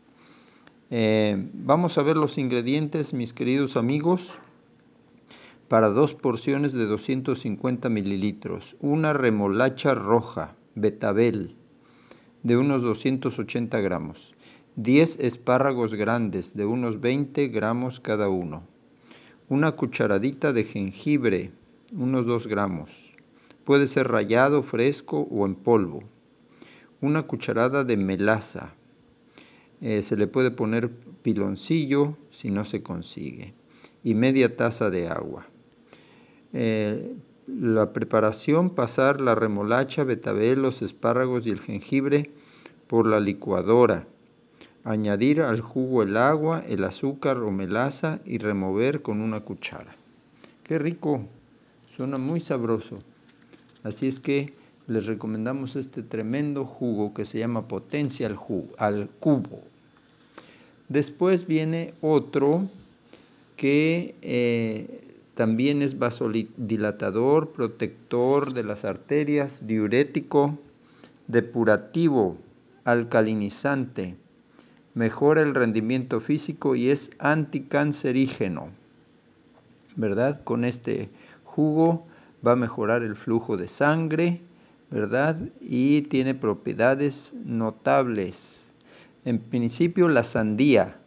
Eh, 0.93 1.47
vamos 1.53 1.97
a 1.97 2.03
ver 2.03 2.17
los 2.17 2.37
ingredientes, 2.37 3.13
mis 3.13 3.33
queridos 3.33 3.77
amigos, 3.77 4.39
para 5.69 5.87
dos 5.87 6.13
porciones 6.13 6.73
de 6.73 6.85
250 6.85 7.87
mililitros. 7.87 8.75
Una 8.81 9.13
remolacha 9.13 9.95
roja, 9.95 10.55
betabel, 10.75 11.55
de 12.43 12.57
unos 12.57 12.81
280 12.81 13.79
gramos. 13.79 14.35
10 14.75 15.19
espárragos 15.21 15.93
grandes, 15.93 16.57
de 16.57 16.65
unos 16.65 16.99
20 16.99 17.47
gramos 17.47 18.01
cada 18.01 18.27
uno. 18.27 18.63
Una 19.47 19.71
cucharadita 19.71 20.51
de 20.51 20.65
jengibre, 20.65 21.51
unos 21.93 22.25
2 22.25 22.47
gramos. 22.47 22.91
Puede 23.63 23.87
ser 23.87 24.09
rallado, 24.09 24.61
fresco 24.61 25.25
o 25.31 25.45
en 25.45 25.55
polvo. 25.55 26.03
Una 26.99 27.23
cucharada 27.23 27.85
de 27.85 27.95
melaza, 27.95 28.73
eh, 29.81 30.03
se 30.03 30.15
le 30.15 30.27
puede 30.27 30.51
poner 30.51 30.89
piloncillo 31.23 32.17
si 32.29 32.51
no 32.51 32.65
se 32.65 32.83
consigue. 32.83 33.53
Y 34.03 34.15
media 34.15 34.55
taza 34.55 34.89
de 34.89 35.09
agua. 35.09 35.47
Eh, 36.53 37.15
la 37.47 37.91
preparación, 37.91 38.69
pasar 38.69 39.19
la 39.19 39.35
remolacha, 39.35 40.03
betabel, 40.03 40.61
los 40.61 40.81
espárragos 40.81 41.45
y 41.45 41.49
el 41.49 41.59
jengibre 41.59 42.29
por 42.87 43.07
la 43.07 43.19
licuadora. 43.19 44.07
Añadir 44.83 45.41
al 45.41 45.61
jugo 45.61 46.03
el 46.03 46.17
agua, 46.17 46.63
el 46.67 46.83
azúcar 46.83 47.37
o 47.37 47.51
melaza 47.51 48.19
y 48.25 48.37
remover 48.37 49.01
con 49.01 49.21
una 49.21 49.41
cuchara. 49.41 49.95
Qué 50.63 50.79
rico, 50.79 51.25
suena 51.95 52.17
muy 52.17 52.39
sabroso. 52.39 52.99
Así 53.83 54.07
es 54.07 54.19
que 54.19 54.53
les 54.87 55.05
recomendamos 55.05 55.75
este 55.75 56.03
tremendo 56.03 56.65
jugo 56.65 57.13
que 57.13 57.25
se 57.25 57.39
llama 57.39 57.67
potencia 57.67 58.27
al, 58.27 58.37
al 58.77 59.09
cubo. 59.19 59.70
Después 60.91 61.47
viene 61.47 61.93
otro 62.01 62.67
que 63.55 64.13
eh, 64.21 65.15
también 65.35 65.81
es 65.81 65.97
vasodilatador, 65.97 67.51
protector 67.51 68.53
de 68.53 68.65
las 68.65 68.83
arterias, 68.83 69.65
diurético, 69.65 70.59
depurativo, 71.27 72.35
alcalinizante, 72.83 74.17
mejora 74.93 75.43
el 75.43 75.55
rendimiento 75.55 76.19
físico 76.19 76.75
y 76.75 76.89
es 76.89 77.11
anticancerígeno. 77.19 78.67
¿Verdad? 79.95 80.43
Con 80.43 80.65
este 80.65 81.07
jugo 81.45 82.05
va 82.45 82.51
a 82.51 82.57
mejorar 82.57 83.01
el 83.03 83.15
flujo 83.15 83.55
de 83.55 83.69
sangre, 83.69 84.41
¿verdad? 84.89 85.37
Y 85.61 86.01
tiene 86.01 86.35
propiedades 86.35 87.33
notables 87.45 88.60
en 89.25 89.39
principio 89.39 90.09
la 90.09 90.23
sandía, 90.23 90.97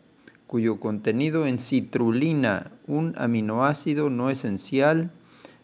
cuyo 0.47 0.79
contenido 0.79 1.47
en 1.47 1.59
citrulina, 1.59 2.71
un 2.87 3.15
aminoácido 3.17 4.11
no 4.11 4.31
esencial, 4.31 5.11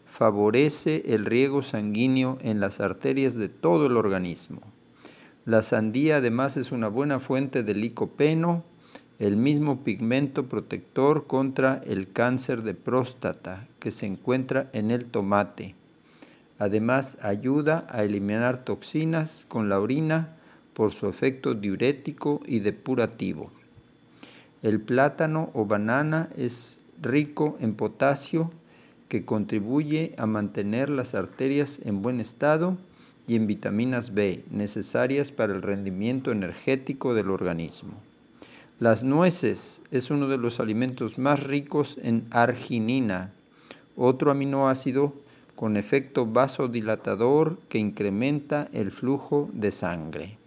favorece 0.05 1.03
el 1.13 1.25
riego 1.25 1.61
sanguíneo 1.61 2.37
en 2.41 2.59
las 2.59 2.81
arterias 2.81 3.35
de 3.35 3.47
todo 3.47 3.85
el 3.85 3.95
organismo. 3.95 4.61
La 5.45 5.63
sandía 5.63 6.17
además 6.17 6.57
es 6.57 6.71
una 6.71 6.89
buena 6.89 7.19
fuente 7.19 7.63
de 7.63 7.73
licopeno, 7.73 8.63
el 9.17 9.37
mismo 9.37 9.83
pigmento 9.83 10.49
protector 10.49 11.27
contra 11.27 11.81
el 11.85 12.11
cáncer 12.11 12.63
de 12.63 12.73
próstata 12.73 13.67
que 13.79 13.91
se 13.91 14.07
encuentra 14.07 14.69
en 14.73 14.91
el 14.91 15.05
tomate. 15.05 15.75
Además 16.59 17.17
ayuda 17.21 17.87
a 17.89 18.03
eliminar 18.03 18.65
toxinas 18.65 19.45
con 19.47 19.69
la 19.69 19.79
orina, 19.79 20.37
por 20.73 20.93
su 20.93 21.07
efecto 21.07 21.53
diurético 21.53 22.41
y 22.45 22.59
depurativo. 22.59 23.51
El 24.63 24.79
plátano 24.79 25.49
o 25.53 25.65
banana 25.65 26.29
es 26.37 26.79
rico 27.01 27.57
en 27.59 27.73
potasio 27.73 28.51
que 29.07 29.25
contribuye 29.25 30.13
a 30.17 30.25
mantener 30.25 30.89
las 30.89 31.15
arterias 31.15 31.79
en 31.83 32.01
buen 32.01 32.19
estado 32.19 32.77
y 33.27 33.35
en 33.35 33.47
vitaminas 33.47 34.13
B 34.13 34.43
necesarias 34.51 35.31
para 35.31 35.53
el 35.53 35.61
rendimiento 35.61 36.31
energético 36.31 37.13
del 37.13 37.29
organismo. 37.29 37.93
Las 38.79 39.03
nueces 39.03 39.81
es 39.91 40.09
uno 40.09 40.27
de 40.27 40.37
los 40.37 40.59
alimentos 40.59 41.17
más 41.17 41.43
ricos 41.43 41.97
en 42.01 42.25
arginina, 42.31 43.31
otro 43.95 44.31
aminoácido 44.31 45.13
con 45.55 45.77
efecto 45.77 46.25
vasodilatador 46.25 47.59
que 47.69 47.77
incrementa 47.77 48.69
el 48.73 48.91
flujo 48.91 49.49
de 49.53 49.71
sangre. 49.71 50.40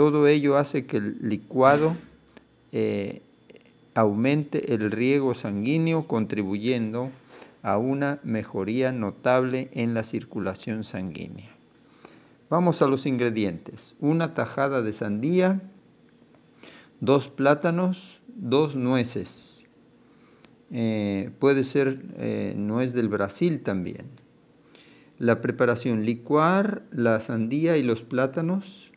Todo 0.00 0.28
ello 0.28 0.56
hace 0.56 0.86
que 0.86 0.96
el 0.96 1.18
licuado 1.20 1.94
eh, 2.72 3.20
aumente 3.92 4.72
el 4.72 4.90
riego 4.90 5.34
sanguíneo, 5.34 6.08
contribuyendo 6.08 7.10
a 7.62 7.76
una 7.76 8.18
mejoría 8.22 8.92
notable 8.92 9.68
en 9.74 9.92
la 9.92 10.02
circulación 10.02 10.84
sanguínea. 10.84 11.50
Vamos 12.48 12.80
a 12.80 12.86
los 12.86 13.04
ingredientes. 13.04 13.94
Una 14.00 14.32
tajada 14.32 14.80
de 14.80 14.94
sandía, 14.94 15.60
dos 17.00 17.28
plátanos, 17.28 18.22
dos 18.26 18.76
nueces. 18.76 19.66
Eh, 20.70 21.30
puede 21.38 21.62
ser 21.62 22.00
eh, 22.16 22.54
nuez 22.56 22.94
del 22.94 23.10
Brasil 23.10 23.60
también. 23.60 24.06
La 25.18 25.42
preparación, 25.42 26.06
licuar 26.06 26.84
la 26.90 27.20
sandía 27.20 27.76
y 27.76 27.82
los 27.82 28.00
plátanos. 28.00 28.89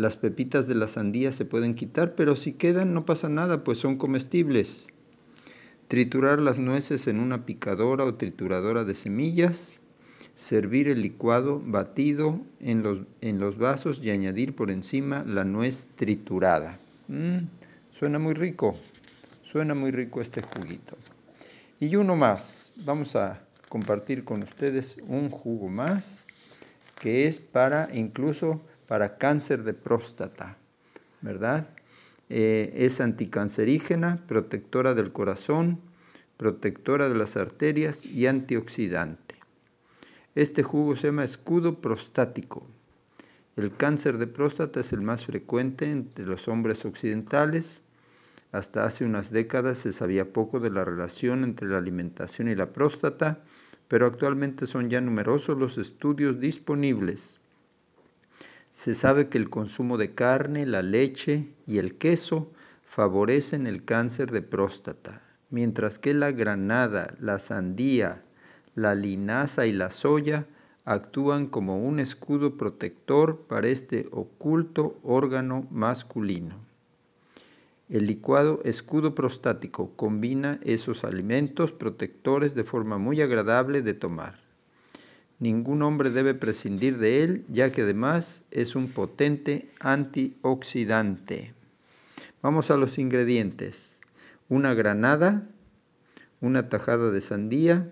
Las 0.00 0.16
pepitas 0.16 0.66
de 0.66 0.74
la 0.74 0.88
sandía 0.88 1.30
se 1.30 1.44
pueden 1.44 1.74
quitar, 1.74 2.14
pero 2.14 2.34
si 2.34 2.54
quedan 2.54 2.94
no 2.94 3.04
pasa 3.04 3.28
nada, 3.28 3.64
pues 3.64 3.76
son 3.76 3.98
comestibles. 3.98 4.86
Triturar 5.88 6.40
las 6.40 6.58
nueces 6.58 7.06
en 7.06 7.20
una 7.20 7.44
picadora 7.44 8.04
o 8.04 8.14
trituradora 8.14 8.84
de 8.84 8.94
semillas. 8.94 9.82
Servir 10.34 10.88
el 10.88 11.02
licuado 11.02 11.60
batido 11.62 12.40
en 12.60 12.82
los, 12.82 13.02
en 13.20 13.40
los 13.40 13.58
vasos 13.58 14.00
y 14.02 14.08
añadir 14.08 14.54
por 14.54 14.70
encima 14.70 15.22
la 15.26 15.44
nuez 15.44 15.88
triturada. 15.96 16.78
Mm, 17.08 17.40
suena 17.92 18.18
muy 18.18 18.32
rico, 18.32 18.78
suena 19.52 19.74
muy 19.74 19.90
rico 19.90 20.22
este 20.22 20.40
juguito. 20.40 20.96
Y 21.78 21.94
uno 21.96 22.16
más, 22.16 22.72
vamos 22.86 23.16
a 23.16 23.42
compartir 23.68 24.24
con 24.24 24.42
ustedes 24.42 24.96
un 25.06 25.28
jugo 25.28 25.68
más 25.68 26.24
que 26.98 27.26
es 27.26 27.38
para 27.38 27.90
incluso 27.92 28.62
para 28.90 29.18
cáncer 29.18 29.62
de 29.62 29.72
próstata, 29.72 30.56
¿verdad? 31.20 31.68
Eh, 32.28 32.72
es 32.74 33.00
anticancerígena, 33.00 34.26
protectora 34.26 34.94
del 34.94 35.12
corazón, 35.12 35.78
protectora 36.36 37.08
de 37.08 37.14
las 37.14 37.36
arterias 37.36 38.04
y 38.04 38.26
antioxidante. 38.26 39.36
Este 40.34 40.64
jugo 40.64 40.96
se 40.96 41.06
llama 41.06 41.22
escudo 41.22 41.80
prostático. 41.80 42.66
El 43.54 43.76
cáncer 43.76 44.18
de 44.18 44.26
próstata 44.26 44.80
es 44.80 44.92
el 44.92 45.02
más 45.02 45.24
frecuente 45.24 45.88
entre 45.88 46.26
los 46.26 46.48
hombres 46.48 46.84
occidentales. 46.84 47.84
Hasta 48.50 48.84
hace 48.84 49.04
unas 49.04 49.30
décadas 49.30 49.78
se 49.78 49.92
sabía 49.92 50.32
poco 50.32 50.58
de 50.58 50.72
la 50.72 50.84
relación 50.84 51.44
entre 51.44 51.68
la 51.68 51.78
alimentación 51.78 52.48
y 52.48 52.56
la 52.56 52.72
próstata, 52.72 53.38
pero 53.86 54.06
actualmente 54.06 54.66
son 54.66 54.90
ya 54.90 55.00
numerosos 55.00 55.56
los 55.56 55.78
estudios 55.78 56.40
disponibles 56.40 57.40
se 58.72 58.94
sabe 58.94 59.28
que 59.28 59.38
el 59.38 59.50
consumo 59.50 59.98
de 59.98 60.14
carne, 60.14 60.66
la 60.66 60.82
leche 60.82 61.48
y 61.66 61.78
el 61.78 61.96
queso 61.96 62.50
favorecen 62.84 63.66
el 63.66 63.84
cáncer 63.84 64.30
de 64.30 64.42
próstata, 64.42 65.22
mientras 65.50 65.98
que 65.98 66.14
la 66.14 66.32
granada, 66.32 67.14
la 67.18 67.38
sandía, 67.38 68.22
la 68.74 68.94
linaza 68.94 69.66
y 69.66 69.72
la 69.72 69.90
soya 69.90 70.46
actúan 70.84 71.46
como 71.46 71.84
un 71.84 72.00
escudo 72.00 72.56
protector 72.56 73.42
para 73.48 73.68
este 73.68 74.08
oculto 74.10 74.98
órgano 75.02 75.66
masculino. 75.70 76.56
El 77.88 78.06
licuado 78.06 78.60
escudo 78.64 79.14
prostático 79.14 79.92
combina 79.96 80.60
esos 80.62 81.04
alimentos 81.04 81.72
protectores 81.72 82.54
de 82.54 82.64
forma 82.64 82.98
muy 82.98 83.20
agradable 83.20 83.82
de 83.82 83.94
tomar. 83.94 84.49
Ningún 85.40 85.80
hombre 85.80 86.10
debe 86.10 86.34
prescindir 86.34 86.98
de 86.98 87.24
él, 87.24 87.44
ya 87.48 87.72
que 87.72 87.82
además 87.82 88.44
es 88.50 88.76
un 88.76 88.88
potente 88.88 89.70
antioxidante. 89.80 91.54
Vamos 92.42 92.70
a 92.70 92.76
los 92.76 92.98
ingredientes. 92.98 94.00
Una 94.50 94.74
granada, 94.74 95.48
una 96.42 96.68
tajada 96.68 97.10
de 97.10 97.22
sandía, 97.22 97.90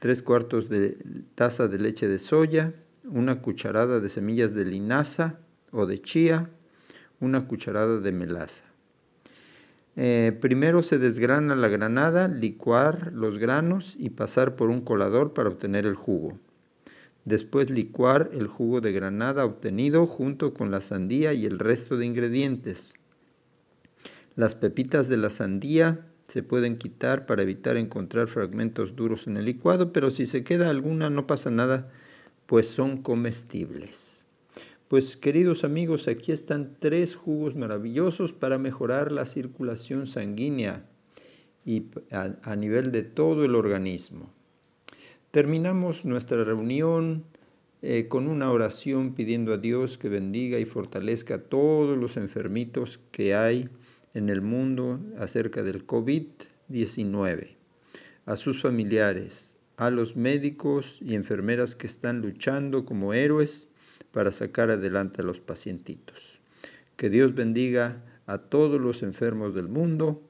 tres 0.00 0.22
cuartos 0.22 0.68
de 0.68 0.98
taza 1.36 1.68
de 1.68 1.78
leche 1.78 2.08
de 2.08 2.18
soya, 2.18 2.74
una 3.04 3.42
cucharada 3.42 4.00
de 4.00 4.08
semillas 4.08 4.52
de 4.52 4.64
linaza 4.64 5.38
o 5.70 5.86
de 5.86 5.98
chía, 5.98 6.50
una 7.20 7.46
cucharada 7.46 8.00
de 8.00 8.10
melaza. 8.10 8.64
Eh, 9.94 10.36
primero 10.40 10.82
se 10.82 10.98
desgrana 10.98 11.54
la 11.54 11.68
granada, 11.68 12.26
licuar 12.26 13.12
los 13.12 13.38
granos 13.38 13.94
y 13.96 14.10
pasar 14.10 14.56
por 14.56 14.68
un 14.68 14.80
colador 14.80 15.32
para 15.32 15.48
obtener 15.48 15.86
el 15.86 15.94
jugo. 15.94 16.40
Después 17.26 17.70
licuar 17.70 18.30
el 18.32 18.46
jugo 18.46 18.80
de 18.80 18.92
granada 18.92 19.44
obtenido 19.44 20.06
junto 20.06 20.54
con 20.54 20.70
la 20.70 20.80
sandía 20.80 21.32
y 21.32 21.44
el 21.44 21.58
resto 21.58 21.96
de 21.96 22.06
ingredientes. 22.06 22.94
Las 24.36 24.54
pepitas 24.54 25.08
de 25.08 25.16
la 25.16 25.30
sandía 25.30 26.06
se 26.28 26.44
pueden 26.44 26.78
quitar 26.78 27.26
para 27.26 27.42
evitar 27.42 27.76
encontrar 27.76 28.28
fragmentos 28.28 28.94
duros 28.94 29.26
en 29.26 29.36
el 29.36 29.44
licuado, 29.44 29.92
pero 29.92 30.12
si 30.12 30.24
se 30.24 30.44
queda 30.44 30.70
alguna 30.70 31.10
no 31.10 31.26
pasa 31.26 31.50
nada, 31.50 31.90
pues 32.46 32.68
son 32.68 33.02
comestibles. 33.02 34.24
Pues 34.86 35.16
queridos 35.16 35.64
amigos, 35.64 36.06
aquí 36.06 36.30
están 36.30 36.76
tres 36.78 37.16
jugos 37.16 37.56
maravillosos 37.56 38.32
para 38.32 38.56
mejorar 38.56 39.10
la 39.10 39.24
circulación 39.24 40.06
sanguínea 40.06 40.86
y 41.64 41.86
a, 42.12 42.36
a 42.44 42.54
nivel 42.54 42.92
de 42.92 43.02
todo 43.02 43.44
el 43.44 43.56
organismo. 43.56 44.32
Terminamos 45.36 46.06
nuestra 46.06 46.44
reunión 46.44 47.24
eh, 47.82 48.08
con 48.08 48.26
una 48.26 48.50
oración 48.50 49.12
pidiendo 49.12 49.52
a 49.52 49.58
Dios 49.58 49.98
que 49.98 50.08
bendiga 50.08 50.58
y 50.58 50.64
fortalezca 50.64 51.34
a 51.34 51.42
todos 51.42 51.98
los 51.98 52.16
enfermitos 52.16 53.00
que 53.10 53.34
hay 53.34 53.68
en 54.14 54.30
el 54.30 54.40
mundo 54.40 54.98
acerca 55.18 55.62
del 55.62 55.86
COVID-19, 55.86 57.48
a 58.24 58.36
sus 58.36 58.62
familiares, 58.62 59.58
a 59.76 59.90
los 59.90 60.16
médicos 60.16 61.00
y 61.02 61.14
enfermeras 61.14 61.76
que 61.76 61.86
están 61.86 62.22
luchando 62.22 62.86
como 62.86 63.12
héroes 63.12 63.68
para 64.12 64.32
sacar 64.32 64.70
adelante 64.70 65.20
a 65.20 65.24
los 65.26 65.40
pacientitos. 65.40 66.40
Que 66.96 67.10
Dios 67.10 67.34
bendiga 67.34 68.02
a 68.26 68.38
todos 68.38 68.80
los 68.80 69.02
enfermos 69.02 69.54
del 69.54 69.68
mundo 69.68 70.22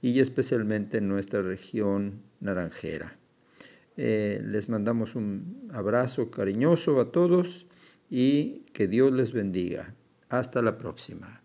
y 0.00 0.20
especialmente 0.20 0.96
en 0.96 1.08
nuestra 1.08 1.42
región 1.42 2.22
naranjera. 2.40 3.18
Eh, 3.96 4.42
les 4.44 4.68
mandamos 4.68 5.14
un 5.14 5.68
abrazo 5.72 6.30
cariñoso 6.30 7.00
a 7.00 7.12
todos 7.12 7.66
y 8.10 8.64
que 8.72 8.88
Dios 8.88 9.12
les 9.12 9.32
bendiga. 9.32 9.94
Hasta 10.28 10.62
la 10.62 10.76
próxima. 10.78 11.43